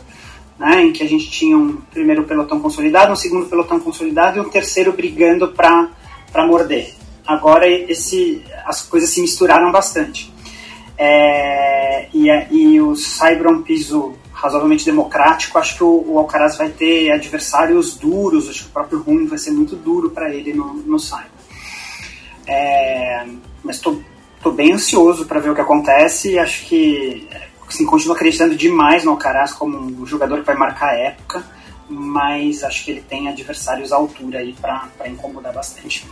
[0.59, 4.41] Né, em que a gente tinha um primeiro pelotão consolidado, um segundo pelotão consolidado e
[4.41, 6.95] um terceiro brigando para morder.
[7.27, 10.33] Agora esse, as coisas se misturaram bastante.
[10.97, 17.11] É, e, e o Cybron Piso razoavelmente democrático, acho que o, o, Alcaraz vai ter
[17.11, 20.99] adversários duros, acho que o próprio Rune vai ser muito duro para ele no, no
[20.99, 21.23] Simon.
[22.45, 23.25] É,
[23.63, 23.99] mas estou
[24.53, 27.27] bem ansioso para ver o que acontece acho que
[27.67, 31.43] assim, continuo acreditando demais no Alcaraz como um jogador que vai marcar a época,
[31.89, 36.05] mas acho que ele tem adversários à altura aí para incomodar bastante.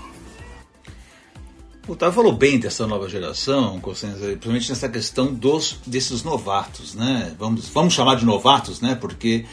[1.87, 7.35] O Otávio falou bem dessa nova geração, principalmente nessa questão dos, desses novatos, né?
[7.37, 8.95] Vamos, vamos chamar de novatos, né?
[8.95, 9.45] Porque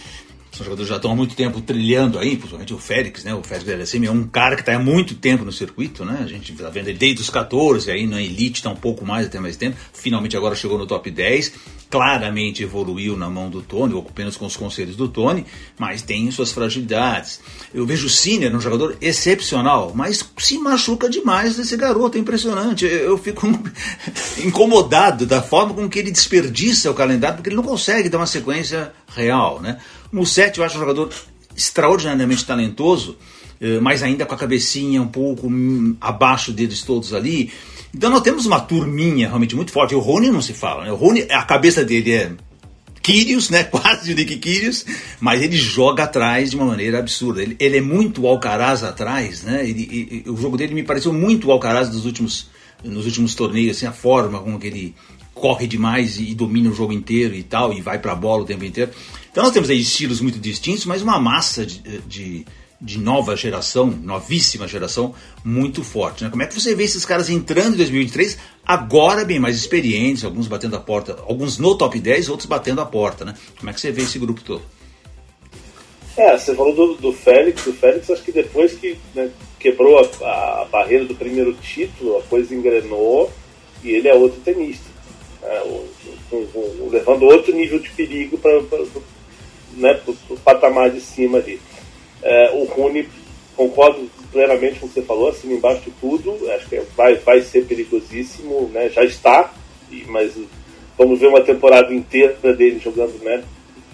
[0.53, 3.35] são jogadores que já estão há muito tempo trilhando aí, principalmente o Félix, né?
[3.35, 6.21] O Félix LSM é um cara que está há muito tempo no circuito, né?
[6.23, 9.27] A gente está vendo ele desde os 14, aí na Elite está um pouco mais,
[9.27, 9.79] até mais tempo.
[9.95, 11.55] Finalmente agora chegou no top 10.
[11.89, 15.47] Claramente evoluiu na mão do Tony, ou apenas com os conselhos do Tony,
[15.79, 17.41] mas tem suas fragilidades.
[17.73, 22.85] Eu vejo o Sinner um jogador excepcional, mas se machuca demais esse garoto, é impressionante.
[22.85, 23.47] Eu fico
[24.45, 28.27] incomodado da forma com que ele desperdiça o calendário, porque ele não consegue dar uma
[28.27, 29.79] sequência real, né?
[30.13, 31.11] Musset eu acho um jogador
[31.57, 33.17] extraordinariamente talentoso,
[33.61, 37.51] eh, mas ainda com a cabecinha um pouco hum, abaixo deles todos ali.
[37.95, 39.95] Então nós temos uma turminha realmente muito forte.
[39.95, 40.93] O Rony não se fala, né?
[40.93, 42.33] O Rony, a cabeça dele é
[43.03, 43.65] Kyrgios, né?
[43.71, 44.87] Quase o Nick Kyrgios,
[45.21, 47.43] mas ele joga atrás de uma maneira absurda.
[47.43, 49.69] Ele, ele é muito Alcaraz atrás, né?
[49.69, 52.49] Ele, ele, o jogo dele me pareceu muito Alcaraz dos últimos,
[52.83, 54.95] nos últimos torneios, assim, a forma como que ele
[55.35, 58.43] corre demais e, e domina o jogo inteiro e tal, e vai para a bola
[58.43, 58.93] o tempo inteiro.
[59.33, 62.47] Então nós temos aí estilos muito distintos, mas uma massa de, de,
[62.79, 66.23] de nova geração, novíssima geração, muito forte.
[66.23, 66.29] Né?
[66.29, 70.47] Como é que você vê esses caras entrando em 2023, agora bem mais experientes, alguns
[70.49, 73.35] batendo a porta, alguns no top 10, outros batendo a porta, né?
[73.59, 74.63] Como é que você vê esse grupo todo?
[76.15, 80.27] É, você falou do, do Félix, o Félix acho que depois que né, quebrou a,
[80.27, 83.33] a, barreira do primeiro título, a coisa engrenou
[83.83, 84.91] e ele é outro tenista.
[85.41, 85.89] Né, o,
[86.33, 88.61] o, o, levando outro nível de perigo para
[89.77, 91.61] né, pro, pro patamar de cima ali.
[92.23, 93.09] É, o Rune,
[93.57, 97.43] concordo plenamente com o que você falou, assim, embaixo de tudo, acho que vai, vai
[97.43, 99.53] ser perigosíssimo, né, já está,
[100.07, 100.33] mas
[100.97, 103.45] vamos ver uma temporada inteira dele jogando né,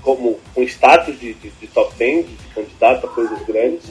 [0.03, 3.85] como com status de, de, de top 10, de candidato a coisas grandes.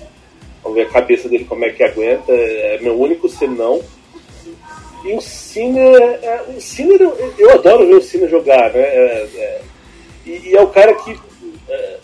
[0.64, 3.82] Vamos ver a cabeça dele como é que aguenta, é meu único senão.
[5.06, 8.80] E o Sinner, é, o Sinner eu, eu, adoro ver o Sinner jogar, né?
[8.80, 9.62] É, é,
[10.26, 11.16] E, e é o cara que
[11.70, 11.98] é,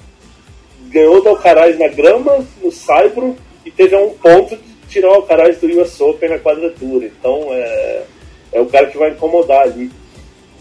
[0.89, 5.15] ganhou do Alcaraz na grama, no Saibro, e teve a um ponto de tirar o
[5.15, 7.06] Alcaraz do US Open na quadratura.
[7.06, 8.04] Então é,
[8.52, 9.91] é o cara que vai incomodar ali.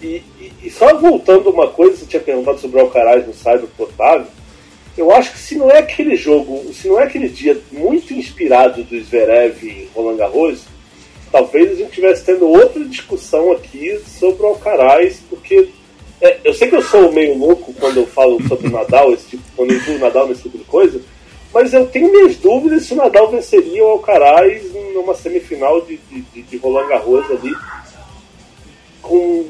[0.00, 3.68] E, e, e só voltando uma coisa, você tinha perguntado sobre o Alcaraz no Saibro
[3.78, 4.26] Otávio,
[4.96, 8.82] eu acho que se não é aquele jogo, se não é aquele dia muito inspirado
[8.82, 10.64] do Zverev em Roland Garros,
[11.30, 15.68] talvez a gente estivesse tendo outra discussão aqui sobre o Alcaraz, porque
[16.22, 19.30] é, eu sei que eu sou meio louco quando eu falo sobre o Nadal, esse
[19.30, 21.00] tipo, quando eu incluo o Nadal nesse tipo de coisa,
[21.52, 24.62] mas eu tenho minhas dúvidas se o Nadal venceria o Alcaraz
[24.94, 27.52] numa semifinal de, de, de Roland Garros ali
[29.02, 29.46] com,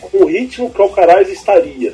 [0.00, 1.92] com o ritmo que o Alcaraz estaria.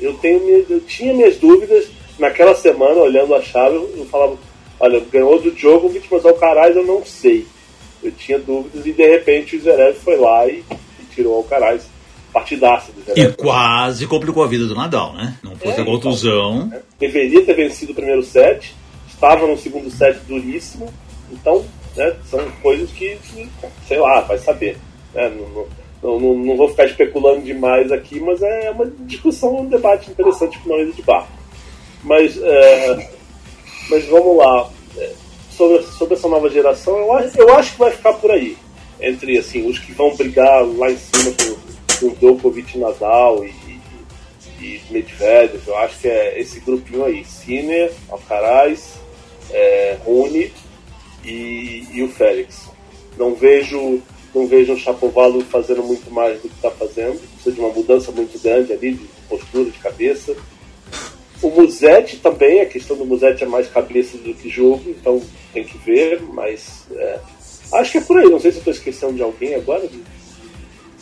[0.00, 4.38] Eu, tenho, eu tinha minhas dúvidas naquela semana, olhando a chave, eu falava,
[4.80, 7.46] olha, ganhou do Djokovic, mas o Alcaraz eu não sei.
[8.02, 10.64] Eu tinha dúvidas e de repente o Zverev foi lá e,
[11.00, 11.82] e tirou o Alcaraz
[12.32, 12.90] partidaça.
[13.14, 15.36] E quase complicou a vida do Nadal, né?
[15.42, 16.66] Não foi é, a contusão.
[16.66, 18.74] Então, Deveria ter vencido o primeiro set,
[19.08, 20.92] estava no segundo set duríssimo,
[21.30, 21.64] então
[21.96, 23.18] né, são coisas que,
[23.86, 24.76] sei lá, vai saber.
[25.14, 25.28] Né?
[25.30, 25.66] Não,
[26.02, 30.58] não, não, não, vou ficar especulando demais aqui, mas é uma discussão, um debate interessante
[30.58, 31.32] com uma de barco.
[32.02, 33.10] Mas, é,
[33.90, 34.70] mas vamos lá.
[34.96, 35.12] É,
[35.50, 38.56] sobre, sobre essa nova geração, eu, eu acho que vai ficar por aí.
[39.00, 41.65] Entre assim, os que vão brigar lá em cima com,
[41.98, 47.24] com Djokovic Nadal e, e, e Medvedev, eu acho que é esse grupinho aí.
[47.24, 48.94] Sinner, Alcaraz,
[49.50, 50.52] é, Rune
[51.24, 52.68] e, e o Félix.
[53.18, 54.02] Não vejo
[54.34, 57.18] não vejo o Chapovalo fazendo muito mais do que está fazendo.
[57.18, 60.36] Precisa de uma mudança muito grande ali, de postura, de cabeça.
[61.40, 65.22] O Musetti também, a questão do Musetti é mais cabeça do que jogo, então
[65.54, 67.18] tem que ver, mas é,
[67.74, 68.28] acho que é por aí.
[68.28, 69.88] Não sei se estou esquecendo de alguém agora,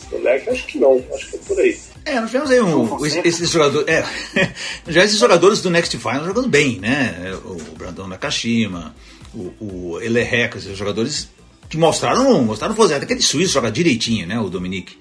[0.09, 1.77] do, moleque, acho que não, acho que é por aí.
[2.05, 3.87] É, nós tivemos aí um, esses jogadores.
[3.87, 4.05] É,
[4.87, 7.37] já esses jogadores do Next Final jogando bem, né?
[7.45, 8.95] O Brandão Nakashima,
[9.33, 11.29] o, o Elereca, esses jogadores
[11.69, 12.95] que mostraram, mostraram fazer.
[12.95, 14.39] Até aquele suíço joga direitinho, né?
[14.39, 14.97] O Dominique.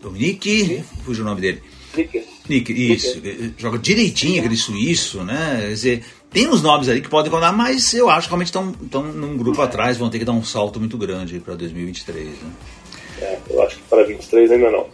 [0.00, 1.62] Dominique, fugiu o nome dele.
[2.48, 3.20] Nick, isso.
[3.56, 5.58] Joga direitinho aquele suíço, né?
[5.60, 9.02] Quer dizer, tem uns nomes ali que podem contar, mas eu acho que realmente estão
[9.02, 12.28] num grupo atrás, vão ter que dar um salto muito grande para 2023.
[12.28, 12.34] Né?
[13.20, 14.86] É, eu acho que para 2023 ainda não.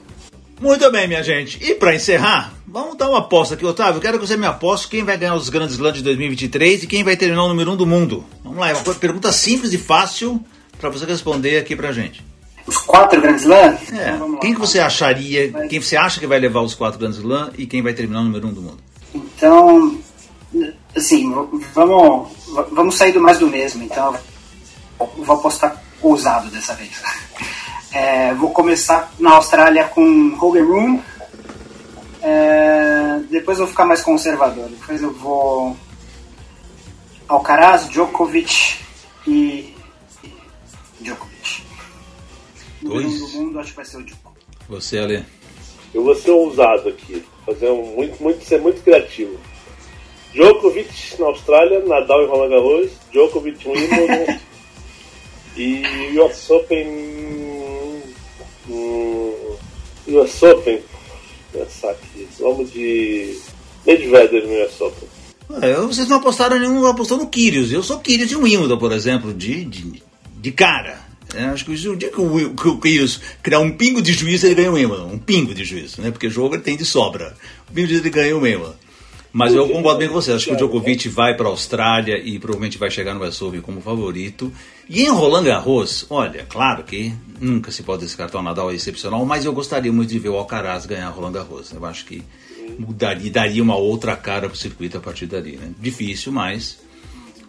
[0.61, 1.63] Muito bem, minha gente.
[1.63, 3.99] E para encerrar, vamos dar uma aposta aqui, Otávio.
[3.99, 6.87] Eu quero que você me aposte quem vai ganhar os grandes lãs de 2023 e
[6.87, 8.25] quem vai terminar o número 1 um do mundo.
[8.43, 10.41] Vamos lá, é uma pergunta simples e fácil
[10.79, 12.25] para você responder aqui pra gente.
[12.67, 13.79] Os quatro Grand Slam?
[13.93, 14.15] É.
[14.15, 17.51] Então, quem que você acharia, quem você acha que vai levar os quatro Grand Slam
[17.59, 18.79] e quem vai terminar o número um do mundo?
[19.15, 19.99] Então,
[20.97, 21.31] assim,
[21.75, 22.29] vamos,
[22.73, 23.83] vamos sair do mais do mesmo.
[23.83, 24.17] Então,
[24.99, 27.03] vou apostar ousado dessa vez.
[27.95, 31.03] É, vou começar na Austrália com Hogan Room.
[32.21, 34.69] É, depois vou ficar mais conservador.
[34.69, 35.77] Depois eu vou
[37.29, 38.81] Alcaraz, Djokovic
[39.27, 39.75] e
[42.85, 43.19] Dois.
[43.19, 44.45] do mundo, acho que vai ser o Djokovic.
[44.69, 45.25] Você, Ale?
[45.95, 47.25] Eu vou ser ousado aqui.
[47.47, 49.39] Fazer um, muito, muito, ser muito criativo.
[50.35, 54.39] Djokovic na Austrália, Nadal em Roland Garros, Djokovic Wimbledon
[55.57, 57.44] e US Open.
[58.69, 59.57] Hum,
[60.09, 60.81] US Open.
[61.53, 62.27] Pensar aqui.
[62.39, 63.39] Vamos de
[63.87, 65.09] Medvedev no US Open.
[65.63, 67.71] É, vocês não apostaram nenhum, apostou no Kyrgios.
[67.71, 70.03] Eu sou Kyrgios em Wimbledon, por exemplo, de, de,
[70.37, 71.05] de cara.
[71.35, 74.47] É, acho que o dia que o, que o Curious criar um pingo de juízo,
[74.47, 75.07] ele ganha o Wimbledon.
[75.07, 76.11] Um pingo de juízo, né?
[76.11, 77.37] Porque jogo ele tem de sobra.
[77.69, 78.75] O pingo de juízo ele ganha o Wimbledon.
[79.35, 80.33] Mas eu concordo bem com você.
[80.33, 83.81] Acho que o Djokovic vai para a Austrália e provavelmente vai chegar no Open como
[83.81, 84.53] favorito.
[84.89, 89.27] E em Roland Garros, olha, claro que nunca se pode descartar o Nadal é excepcional,
[89.27, 91.73] mas eu gostaria muito de ver o Alcaraz ganhar Roland Garros.
[91.73, 92.23] Eu acho que
[92.79, 95.57] mudaria, daria uma outra cara para o circuito a partir dali.
[95.57, 95.73] Né?
[95.81, 96.79] Difícil, mas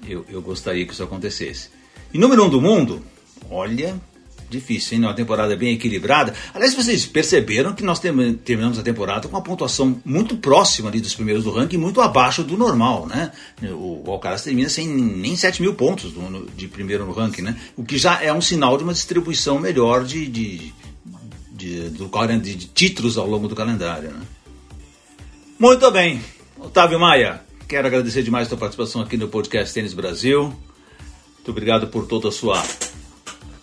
[0.08, 1.70] eu, eu gostaria que isso acontecesse.
[2.12, 3.02] E número um do mundo,
[3.50, 4.00] Olha,
[4.50, 5.04] difícil, hein?
[5.04, 6.34] Uma temporada bem equilibrada.
[6.54, 11.16] Aliás, vocês perceberam que nós terminamos a temporada com uma pontuação muito próxima ali dos
[11.16, 13.32] primeiros do ranking, muito abaixo do normal, né?
[13.62, 17.56] O Alcaraz termina sem nem 7 mil pontos do, de primeiro no ranking, né?
[17.76, 20.74] O que já é um sinal de uma distribuição melhor de, de,
[21.52, 22.10] de, do,
[22.42, 24.22] de, de títulos ao longo do calendário, né?
[25.58, 26.22] Muito bem.
[26.60, 30.54] Otávio Maia, quero agradecer demais a sua participação aqui no podcast Tênis Brasil.
[31.36, 32.62] Muito obrigado por toda a sua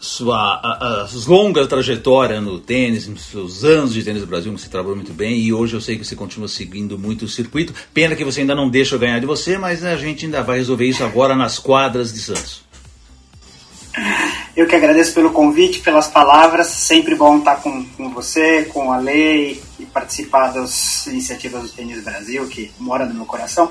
[0.02, 4.96] sua a, a, longa trajetória no tênis, seus anos de tênis no Brasil, você trabalhou
[4.96, 7.72] muito bem e hoje eu sei que você continua seguindo muito o circuito.
[7.94, 10.58] Pena que você ainda não deixa eu ganhar de você, mas a gente ainda vai
[10.58, 12.64] resolver isso agora nas quadras de Santos.
[14.56, 16.66] Eu que agradeço pelo convite, pelas palavras.
[16.66, 22.02] Sempre bom estar com, com você, com a Lei e participar das iniciativas do Tênis
[22.02, 23.70] Brasil, que mora no meu coração.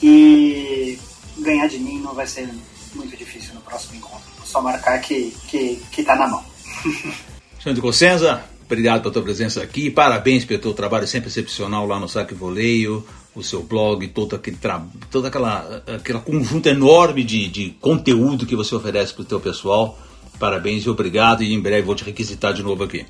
[0.00, 0.98] E
[1.36, 2.48] ganhar de mim não vai ser
[2.94, 4.27] muito difícil no próximo encontro.
[4.48, 6.42] Só marcar que, que, que tá na mão.
[7.60, 9.90] Xandre Cossenza, obrigado pela tua presença aqui.
[9.90, 14.56] Parabéns pelo teu trabalho sempre excepcional lá no Saque Voleio, o seu blog, todo aquele
[14.56, 14.82] tra...
[15.10, 19.98] toda aquela, aquela conjunto enorme de, de conteúdo que você oferece para o teu pessoal.
[20.38, 21.42] Parabéns e obrigado.
[21.42, 23.04] E em breve vou te requisitar de novo aqui.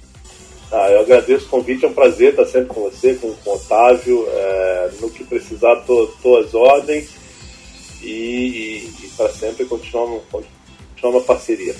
[0.72, 3.54] Ah, eu agradeço o convite, é um prazer estar sempre com você, com, com o
[3.54, 4.26] Otávio.
[4.28, 7.10] É, no que precisar, tô, às ordens
[8.02, 10.20] e, e, e para sempre continuar,
[11.06, 11.74] uma parceria.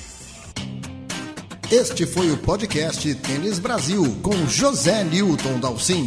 [1.71, 6.07] Este foi o podcast Tênis Brasil com José Newton Dalcin.